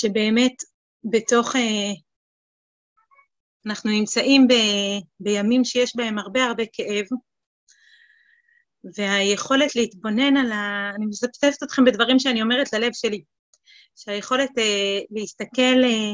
שבאמת 0.00 0.52
בתוך, 1.04 1.56
אה, 1.56 1.92
אנחנו 3.66 3.90
נמצאים 3.90 4.48
ב, 4.48 4.52
בימים 5.20 5.64
שיש 5.64 5.96
בהם 5.96 6.18
הרבה 6.18 6.44
הרבה 6.44 6.64
כאב, 6.72 7.04
והיכולת 8.96 9.76
להתבונן 9.76 10.36
על 10.36 10.52
ה... 10.52 10.90
אני 10.96 11.06
מספספת 11.06 11.62
אתכם 11.62 11.84
בדברים 11.84 12.18
שאני 12.18 12.42
אומרת 12.42 12.72
ללב 12.72 12.92
שלי, 12.92 13.22
שהיכולת 13.96 14.58
אה, 14.58 14.98
להסתכל 15.10 15.84
אה, 15.84 16.12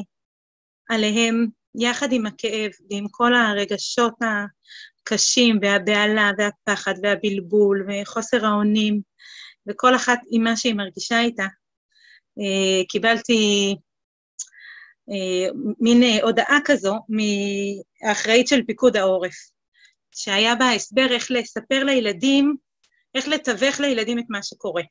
עליהם 0.89 1.47
יחד 1.75 2.13
עם 2.13 2.27
הכאב 2.27 2.71
ועם 2.91 3.07
כל 3.11 3.35
הרגשות 3.35 4.15
הקשים 4.23 5.59
והבהלה 5.63 6.31
והפחד 6.39 6.95
והבלבול 7.03 7.87
וחוסר 7.89 8.47
האונים 8.47 9.01
וכל 9.69 9.97
אחת 9.97 10.19
עם 10.31 10.45
מה 10.45 10.57
שהיא 10.57 10.75
מרגישה 10.75 11.21
איתה. 11.21 11.47
אה, 12.39 12.85
קיבלתי 12.89 13.75
אה, 15.11 15.53
מין 15.81 16.03
אה, 16.03 16.23
הודעה 16.23 16.59
כזו 16.65 16.95
מהאחראית 17.09 18.49
של 18.49 18.63
פיקוד 18.67 18.97
העורף, 18.97 19.35
שהיה 20.15 20.55
בה 20.55 20.71
הסבר 20.73 21.07
איך 21.11 21.31
לספר 21.31 21.85
לילדים, 21.85 22.57
איך 23.15 23.29
לתווך 23.29 23.81
לילדים 23.81 24.19
את 24.19 24.25
מה 24.29 24.43
שקורה. 24.43 24.83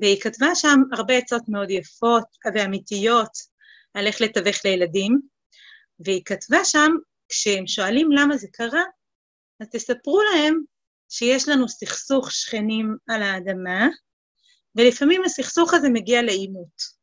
והיא 0.00 0.20
כתבה 0.20 0.54
שם 0.54 0.80
הרבה 0.92 1.16
עצות 1.16 1.42
מאוד 1.48 1.70
יפות 1.70 2.24
ואמיתיות 2.54 3.30
על 3.94 4.06
איך 4.06 4.20
לתווך 4.20 4.64
לילדים, 4.64 5.20
והיא 6.00 6.22
כתבה 6.24 6.64
שם, 6.64 6.90
כשהם 7.28 7.66
שואלים 7.66 8.12
למה 8.12 8.36
זה 8.36 8.46
קרה, 8.52 8.82
אז 9.60 9.68
תספרו 9.72 10.20
להם 10.22 10.60
שיש 11.08 11.48
לנו 11.48 11.68
סכסוך 11.68 12.32
שכנים 12.32 12.96
על 13.08 13.22
האדמה, 13.22 13.88
ולפעמים 14.76 15.24
הסכסוך 15.24 15.74
הזה 15.74 15.88
מגיע 15.88 16.22
לעימות. 16.22 16.94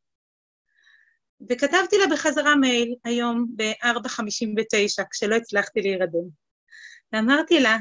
וכתבתי 1.50 1.98
לה 1.98 2.06
בחזרה 2.12 2.56
מייל 2.56 2.94
היום 3.04 3.46
ב-4.59, 3.56 5.04
כשלא 5.10 5.34
הצלחתי 5.34 5.80
להירדם. 5.80 6.28
ואמרתי 7.12 7.60
לה 7.60 7.76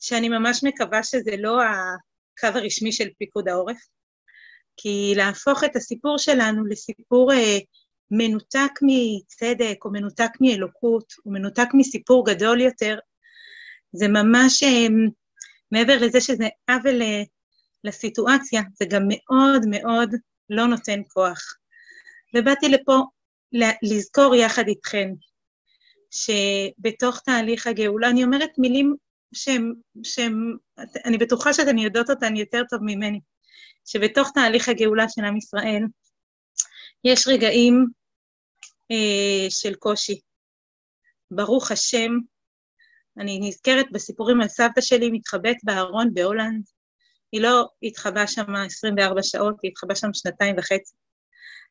שאני 0.00 0.28
ממש 0.28 0.64
מקווה 0.64 1.02
שזה 1.02 1.36
לא 1.38 1.62
הקו 1.62 2.58
הרשמי 2.58 2.92
של 2.92 3.08
פיקוד 3.18 3.48
העורף, 3.48 3.86
כי 4.76 5.12
להפוך 5.16 5.64
את 5.64 5.76
הסיפור 5.76 6.18
שלנו 6.18 6.66
לסיפור 6.66 7.32
אה, 7.32 7.58
מנותק 8.10 8.72
מצדק, 8.82 9.84
או 9.84 9.90
מנותק 9.90 10.30
מאלוקות, 10.40 11.12
או 11.26 11.30
מנותק 11.30 11.68
מסיפור 11.74 12.26
גדול 12.26 12.60
יותר, 12.60 12.98
זה 13.92 14.08
ממש, 14.08 14.62
אה, 14.62 14.86
מעבר 15.72 15.98
לזה 16.00 16.20
שזה 16.20 16.48
עוול 16.70 17.02
אה, 17.02 17.22
לסיטואציה, 17.84 18.62
זה 18.74 18.84
גם 18.90 19.02
מאוד 19.08 19.62
מאוד 19.70 20.10
לא 20.50 20.66
נותן 20.66 21.00
כוח. 21.08 21.40
ובאתי 22.36 22.68
לפה 22.68 23.02
לזכור 23.82 24.34
יחד 24.34 24.68
איתכן, 24.68 25.08
שבתוך 26.10 27.20
תהליך 27.20 27.66
הגאולה, 27.66 28.10
אני 28.10 28.24
אומרת 28.24 28.50
מילים 28.58 28.94
שהן, 29.34 29.74
שהן, 30.02 30.56
אני 31.04 31.18
בטוחה 31.18 31.52
שאתן 31.52 31.78
יודעות 31.78 32.10
אותן 32.10 32.36
יותר 32.36 32.62
טוב 32.70 32.80
ממני, 32.82 33.20
שבתוך 33.84 34.30
תהליך 34.34 34.68
הגאולה 34.68 35.08
של 35.08 35.24
עם 35.24 35.36
ישראל, 35.36 35.82
יש 37.04 37.28
רגעים 37.28 37.86
אה, 38.90 39.50
של 39.50 39.74
קושי. 39.74 40.20
ברוך 41.30 41.70
השם, 41.70 42.10
אני 43.18 43.38
נזכרת 43.42 43.86
בסיפורים 43.92 44.40
על 44.40 44.48
סבתא 44.48 44.80
שלי 44.80 45.10
מתחבאת 45.10 45.56
בארון 45.64 46.14
בהולנד, 46.14 46.64
היא 47.32 47.40
לא 47.40 47.68
התחבאה 47.82 48.26
שם 48.26 48.54
24 48.54 49.22
שעות, 49.22 49.56
היא 49.62 49.70
התחבאה 49.70 49.96
שם 49.96 50.08
שנתיים 50.12 50.54
וחצי. 50.58 50.94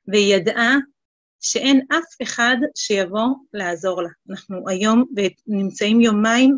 והיא 0.08 0.36
ידעה 0.36 0.75
שאין 1.41 1.81
אף 1.91 2.22
אחד 2.23 2.55
שיבוא 2.76 3.27
לעזור 3.54 4.02
לה. 4.02 4.09
אנחנו 4.30 4.70
היום 4.70 5.05
נמצאים 5.48 6.02
יומיים 6.02 6.58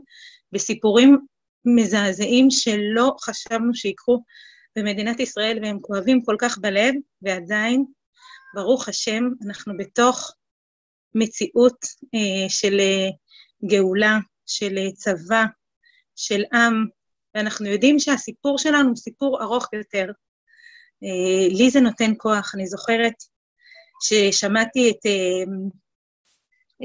בסיפורים 0.52 1.18
מזעזעים 1.66 2.52
שלא 2.52 3.16
חשבנו 3.22 3.76
שיקרו 3.76 4.24
במדינת 4.76 5.20
ישראל, 5.20 5.60
והם 5.62 5.80
כואבים 5.82 6.22
כל 6.26 6.36
כך 6.40 6.58
בלב, 6.58 6.94
ועדיין, 7.22 7.86
ברוך 8.56 8.90
השם, 8.90 9.24
אנחנו 9.46 9.78
בתוך 9.78 10.32
מציאות 11.16 11.86
אה, 12.16 12.50
של 12.50 12.80
אה, 12.80 13.10
גאולה, 13.70 14.18
של 14.46 14.78
אה, 14.78 14.92
צבא, 14.92 15.46
של 16.16 16.44
עם, 16.54 16.86
ואנחנו 17.36 17.68
יודעים 17.68 18.00
שהסיפור 18.00 18.58
שלנו 18.58 18.90
הוא 18.90 18.96
סיפור 18.96 19.44
ארוך 19.44 19.68
יותר. 19.74 20.06
אה, 21.04 21.58
לי 21.58 21.70
זה 21.70 21.80
נותן 21.80 22.12
כוח. 22.18 22.56
אני 22.56 22.68
זוכרת 22.68 23.14
ששמעתי 24.02 24.92
את, 24.92 25.06
אה, 25.06 25.54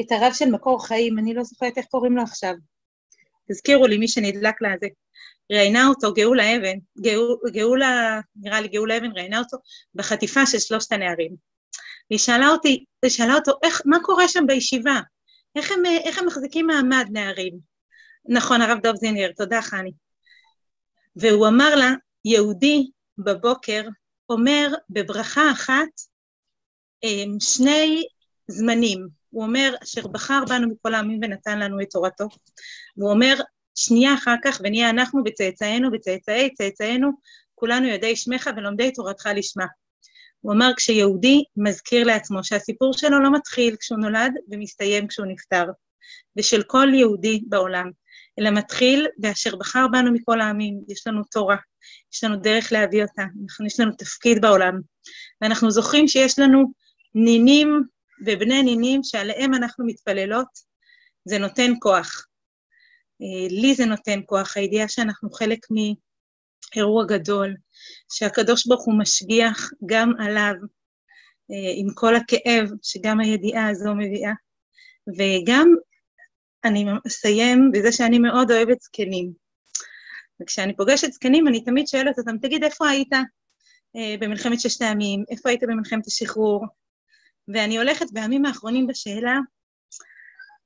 את 0.00 0.12
הרב 0.12 0.32
של 0.32 0.50
מקור 0.50 0.86
חיים, 0.86 1.18
אני 1.18 1.34
לא 1.34 1.42
זוכרת 1.42 1.78
איך 1.78 1.86
קוראים 1.86 2.16
לו 2.16 2.22
עכשיו. 2.22 2.54
תזכירו 3.50 3.86
לי, 3.86 3.98
מי 3.98 4.08
שנדלק 4.08 4.62
לזה. 4.62 4.86
ראיינה 5.52 5.86
אותו 5.86 6.12
גאולה 6.14 6.56
אבן, 6.56 6.78
גאולה, 7.52 8.20
נראה 8.36 8.60
לי 8.60 8.68
גאולה 8.68 8.96
אבן 8.96 9.10
ראיינה 9.14 9.38
אותו 9.38 9.56
בחטיפה 9.94 10.46
של 10.46 10.58
שלושת 10.58 10.92
הנערים. 10.92 11.36
והיא 12.10 12.18
שאלה 12.18 12.48
אותי, 12.48 12.84
היא 13.02 13.10
שאלה 13.10 13.34
אותו, 13.34 13.52
איך, 13.62 13.82
מה 13.84 13.96
קורה 14.02 14.28
שם 14.28 14.46
בישיבה? 14.46 15.00
איך 15.56 15.72
הם, 15.72 15.82
איך 16.04 16.18
הם 16.18 16.26
מחזיקים 16.26 16.66
מעמד, 16.66 17.06
נערים? 17.12 17.58
נכון, 18.28 18.60
הרב 18.60 18.78
דב 18.82 18.94
זינגר, 18.96 19.32
תודה, 19.36 19.62
חני. 19.62 19.90
והוא 21.16 21.48
אמר 21.48 21.74
לה, 21.74 21.90
יהודי 22.24 22.90
בבוקר 23.18 23.82
אומר 24.28 24.74
בברכה 24.90 25.50
אחת 25.52 25.88
אמ, 27.02 27.36
שני 27.40 28.04
זמנים. 28.48 29.08
הוא 29.30 29.42
אומר, 29.42 29.74
אשר 29.82 30.06
בחר 30.06 30.42
בנו 30.48 30.68
מכל 30.68 30.94
העמים 30.94 31.20
ונתן 31.22 31.58
לנו 31.58 31.80
את 31.80 31.90
תורתו. 31.90 32.28
והוא 32.96 33.10
אומר, 33.10 33.34
שנייה 33.74 34.14
אחר 34.14 34.34
כך, 34.44 34.60
ונהיה 34.64 34.90
אנחנו 34.90 35.22
וצאצאינו 35.26 35.88
וצאצאי 35.92 36.54
צאצאינו, 36.54 37.10
כולנו 37.54 37.86
יודעי 37.86 38.16
שמך 38.16 38.50
ולומדי 38.56 38.92
תורתך 38.92 39.28
לשמה. 39.34 39.66
הוא 40.40 40.52
אמר, 40.52 40.70
כשיהודי 40.76 41.44
מזכיר 41.56 42.06
לעצמו 42.06 42.44
שהסיפור 42.44 42.92
שלו 42.92 43.22
לא 43.22 43.32
מתחיל 43.32 43.76
כשהוא 43.80 43.98
נולד 43.98 44.32
ומסתיים 44.50 45.08
כשהוא 45.08 45.26
נפטר, 45.26 45.64
ושל 46.36 46.62
כל 46.62 46.88
יהודי 46.94 47.42
בעולם, 47.48 47.90
אלא 48.38 48.50
מתחיל 48.50 49.06
באשר 49.18 49.56
בחר 49.56 49.86
בנו 49.92 50.12
מכל 50.12 50.40
העמים, 50.40 50.80
יש 50.88 51.06
לנו 51.06 51.22
תורה, 51.24 51.56
יש 52.14 52.24
לנו 52.24 52.36
דרך 52.36 52.72
להביא 52.72 53.02
אותה, 53.02 53.22
יש 53.66 53.80
לנו 53.80 53.92
תפקיד 53.98 54.40
בעולם, 54.40 54.80
ואנחנו 55.40 55.70
זוכרים 55.70 56.08
שיש 56.08 56.38
לנו 56.38 56.72
נינים 57.14 57.82
ובני 58.26 58.62
נינים 58.62 59.02
שעליהם 59.02 59.54
אנחנו 59.54 59.86
מתפללות, 59.86 60.48
זה 61.24 61.38
נותן 61.38 61.72
כוח. 61.80 62.26
אה, 63.22 63.48
לי 63.50 63.74
זה 63.74 63.86
נותן 63.86 64.20
כוח, 64.26 64.56
הידיעה 64.56 64.88
שאנחנו 64.88 65.30
חלק 65.30 65.58
מאירוע 65.70 67.04
גדול, 67.04 67.54
שהקדוש 68.12 68.66
ברוך 68.66 68.84
הוא 68.84 68.98
משגיח 68.98 69.70
גם 69.86 70.12
עליו, 70.18 70.54
אה, 71.50 71.72
עם 71.76 71.94
כל 71.94 72.16
הכאב 72.16 72.70
שגם 72.82 73.20
הידיעה 73.20 73.68
הזו 73.68 73.94
מביאה, 73.94 74.32
וגם 75.18 75.74
אני 76.64 76.86
אסיים 77.06 77.70
בזה 77.72 77.92
שאני 77.92 78.18
מאוד 78.18 78.50
אוהבת 78.50 78.80
זקנים. 78.80 79.32
וכשאני 80.42 80.76
פוגשת 80.76 81.12
זקנים, 81.12 81.48
אני 81.48 81.64
תמיד 81.64 81.86
שואלת 81.86 82.18
אותם, 82.18 82.38
תגיד, 82.38 82.64
איפה 82.64 82.88
היית 82.88 83.12
אה, 83.96 84.14
במלחמת 84.20 84.60
ששת 84.60 84.82
הימים? 84.82 85.24
איפה 85.30 85.48
היית 85.48 85.62
במלחמת 85.62 86.06
השחרור? 86.06 86.66
ואני 87.54 87.78
הולכת 87.78 88.06
בימים 88.12 88.44
האחרונים 88.44 88.86
בשאלה, 88.86 89.38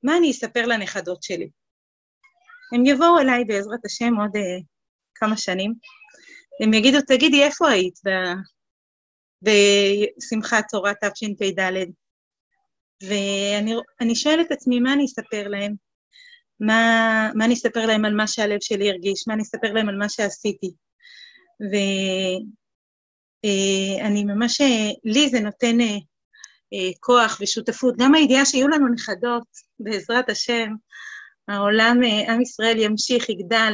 מה 0.03 0.17
אני 0.17 0.31
אספר 0.31 0.65
לנכדות 0.65 1.23
שלי? 1.23 1.49
הם 2.75 2.85
יבואו 2.85 3.19
אליי 3.19 3.45
בעזרת 3.45 3.85
השם 3.85 4.13
עוד 4.15 4.35
אה, 4.35 4.59
כמה 5.15 5.37
שנים, 5.37 5.73
הם 6.63 6.73
יגידו, 6.73 6.97
תגידי, 7.07 7.43
איפה 7.43 7.69
היית 7.69 7.99
בשמחת 9.41 10.65
תורה 10.69 10.91
תשפ"ד? 10.93 11.61
ואני 13.01 14.15
שואלת 14.15 14.47
את 14.47 14.51
עצמי, 14.51 14.79
מה 14.79 14.93
אני 14.93 15.05
אספר 15.05 15.47
להם? 15.47 15.88
מה, 16.59 17.31
מה 17.35 17.45
אני 17.45 17.53
אספר 17.53 17.85
להם 17.85 18.05
על 18.05 18.15
מה 18.15 18.27
שהלב 18.27 18.57
שלי 18.61 18.89
הרגיש, 18.89 19.27
מה 19.27 19.33
אני 19.33 19.43
אספר 19.43 19.73
להם 19.73 19.89
על 19.89 19.97
מה 19.97 20.09
שעשיתי. 20.09 20.71
ואני 23.43 24.19
אה, 24.19 24.35
ממש, 24.35 24.61
אה, 24.61 24.91
לי 25.03 25.29
זה 25.29 25.39
נותן 25.39 25.81
אה, 25.81 25.97
כוח 26.99 27.37
ושותפות. 27.41 27.95
גם 27.97 28.15
הידיעה 28.15 28.45
שיהיו 28.45 28.67
לנו 28.67 28.87
נכדות, 28.93 29.47
בעזרת 29.79 30.29
השם, 30.29 30.69
העולם, 31.47 31.97
עם 32.27 32.41
ישראל 32.41 32.77
ימשיך, 32.79 33.29
יגדל. 33.29 33.73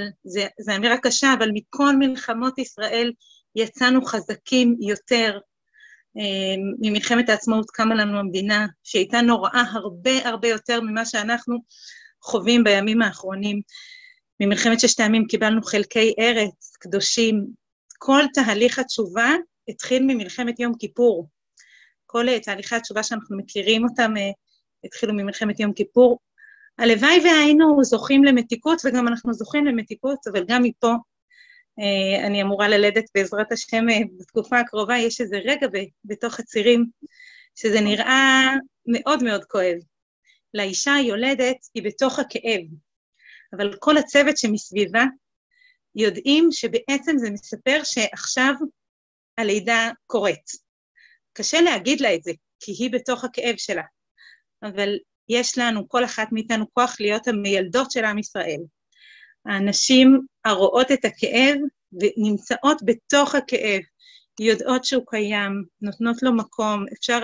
זו 0.60 0.76
אמירה 0.76 0.98
קשה, 0.98 1.34
אבל 1.38 1.50
מכל 1.54 1.96
מלחמות 1.96 2.60
ישראל 2.60 3.12
יצאנו 3.56 4.06
חזקים 4.06 4.76
יותר. 4.82 5.40
ממלחמת 6.82 7.30
העצמאות 7.30 7.70
קמה 7.72 7.96
לנו 7.96 8.20
המדינה, 8.20 8.66
שהייתה 8.84 9.22
נוראה 9.22 9.64
הרבה 9.72 10.28
הרבה 10.30 10.48
יותר 10.48 10.82
ממה 10.82 11.06
שאנחנו 11.06 11.58
חווים 12.26 12.64
בימים 12.64 13.02
האחרונים. 13.02 13.62
ממלחמת 14.40 14.80
ששת 14.80 15.00
הימים 15.00 15.26
קיבלנו 15.28 15.64
חלקי 15.64 16.14
ארץ 16.20 16.76
קדושים. 16.80 17.46
כל 17.98 18.24
תהליך 18.34 18.80
התשובה 18.80 19.34
התחיל 19.68 20.04
ממלחמת 20.04 20.60
יום 20.60 20.74
כיפור. 20.80 21.28
כל 22.06 22.40
תהליכי 22.40 22.76
התשובה 22.76 23.04
שאנחנו 23.04 23.38
מכירים 23.38 23.84
אותם 23.84 24.14
התחילו 24.84 25.14
ממלחמת 25.14 25.60
יום 25.60 25.74
כיפור. 25.74 26.20
הלוואי 26.78 27.20
והיינו 27.24 27.84
זוכים 27.84 28.24
למתיקות, 28.24 28.82
וגם 28.86 29.08
אנחנו 29.08 29.34
זוכים 29.34 29.66
למתיקות, 29.66 30.28
אבל 30.32 30.46
גם 30.48 30.64
מפה 30.64 30.94
אני 32.26 32.42
אמורה 32.42 32.68
ללדת 32.68 33.04
בעזרת 33.16 33.52
השם 33.52 33.86
בתקופה 34.20 34.60
הקרובה, 34.60 34.98
יש 34.98 35.22
איזה 35.22 35.38
רגע 35.46 35.68
בתוך 36.06 36.40
הצירים 36.40 36.86
שזה 37.56 37.82
נראה 37.82 38.54
מאוד 38.88 39.24
מאוד 39.24 39.46
כואב. 39.46 39.78
לאישה 40.56 40.94
היולדת 40.94 41.58
היא 41.74 41.84
בתוך 41.84 42.20
הכאב, 42.20 42.62
אבל 43.56 43.76
כל 43.80 43.98
הצוות 43.98 44.38
שמסביבה 44.38 45.04
יודעים 45.96 46.48
שבעצם 46.52 47.18
זה 47.18 47.30
מספר 47.30 47.80
שעכשיו 47.84 48.54
הלידה 49.38 49.90
קורית. 50.08 50.46
קשה 51.34 51.62
להגיד 51.62 52.02
לה 52.02 52.16
את 52.16 52.24
זה, 52.24 52.32
כי 52.60 52.72
היא 52.72 52.92
בתוך 52.92 53.24
הכאב 53.24 53.56
שלה, 53.58 53.84
אבל 54.64 54.90
יש 55.30 55.58
לנו, 55.58 55.90
כל 55.90 56.06
אחת 56.06 56.28
מאיתנו, 56.32 56.74
כוח 56.74 56.96
להיות 57.00 57.28
המיילדות 57.28 57.92
של 57.92 58.06
עם 58.06 58.18
ישראל. 58.18 58.62
הנשים 59.46 60.20
הרואות 60.46 60.92
את 60.92 61.06
הכאב 61.06 61.58
ונמצאות 61.92 62.82
בתוך 62.86 63.36
הכאב, 63.36 63.82
יודעות 64.40 64.86
שהוא 64.86 65.04
קיים, 65.08 65.64
נותנות 65.82 66.24
לו 66.24 66.36
מקום, 66.36 66.86
אפשר 66.98 67.20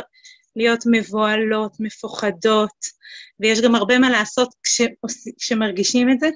להיות 0.55 0.83
מבוהלות, 0.91 1.77
מפוחדות, 1.79 2.85
ויש 3.39 3.61
גם 3.61 3.75
הרבה 3.75 3.99
מה 3.99 4.09
לעשות 4.09 4.55
כש, 4.63 4.81
כשמרגישים 5.39 6.09
את 6.09 6.19
זה, 6.19 6.29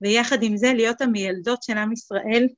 ויחד 0.00 0.42
עם 0.42 0.56
זה 0.56 0.72
להיות 0.72 1.00
המיילדות 1.00 1.62
של 1.62 1.78
עם 1.78 1.92
ישראל, 1.92 2.48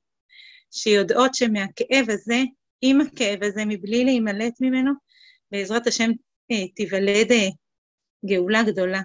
שיודעות 0.71 1.35
שמהכאב 1.35 2.05
הזה, 2.09 2.41
עם 2.81 3.01
הכאב 3.01 3.43
הזה, 3.43 3.65
מבלי 3.65 4.05
להימלט 4.05 4.53
ממנו, 4.61 4.91
בעזרת 5.51 5.87
השם 5.87 6.11
אה, 6.51 6.67
תיוולד 6.75 7.31
אה, 7.31 7.47
גאולה 8.25 8.63
גדולה. 8.63 9.01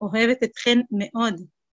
אוהבת 0.00 0.42
אתכן 0.42 0.78
מאוד. 0.90 1.57